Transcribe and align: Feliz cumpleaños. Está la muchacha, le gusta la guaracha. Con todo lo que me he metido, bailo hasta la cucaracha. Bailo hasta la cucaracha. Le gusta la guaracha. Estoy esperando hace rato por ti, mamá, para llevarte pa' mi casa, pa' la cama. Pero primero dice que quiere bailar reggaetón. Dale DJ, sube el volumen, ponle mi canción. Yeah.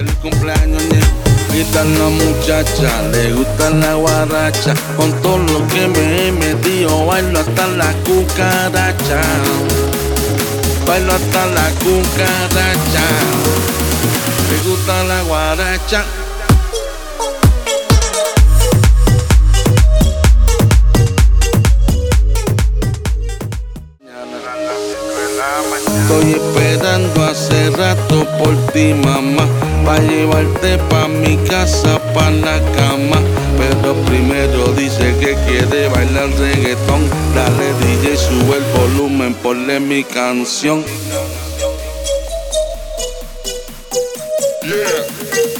Feliz 0.00 0.14
cumpleaños. 0.22 0.82
Está 1.52 1.84
la 1.84 2.08
muchacha, 2.08 3.02
le 3.12 3.34
gusta 3.34 3.68
la 3.68 3.96
guaracha. 3.96 4.72
Con 4.96 5.12
todo 5.20 5.36
lo 5.36 5.68
que 5.68 5.88
me 5.88 6.28
he 6.28 6.32
metido, 6.32 7.04
bailo 7.04 7.38
hasta 7.38 7.66
la 7.66 7.92
cucaracha. 8.06 9.20
Bailo 10.86 11.12
hasta 11.12 11.46
la 11.48 11.68
cucaracha. 11.84 13.04
Le 14.48 14.70
gusta 14.70 15.04
la 15.04 15.22
guaracha. 15.24 16.04
Estoy 26.10 26.32
esperando 26.32 27.22
hace 27.22 27.70
rato 27.70 28.26
por 28.38 28.56
ti, 28.72 28.94
mamá, 28.94 29.46
para 29.84 30.02
llevarte 30.02 30.78
pa' 30.88 31.08
mi 31.08 31.36
casa, 31.48 31.98
pa' 32.14 32.30
la 32.30 32.58
cama. 32.76 33.20
Pero 33.58 33.94
primero 34.06 34.72
dice 34.72 35.14
que 35.20 35.36
quiere 35.46 35.88
bailar 35.88 36.30
reggaetón. 36.38 37.02
Dale 37.34 37.72
DJ, 37.80 38.16
sube 38.16 38.56
el 38.56 38.64
volumen, 38.78 39.34
ponle 39.34 39.80
mi 39.80 40.04
canción. 40.04 40.84
Yeah. 44.62 45.59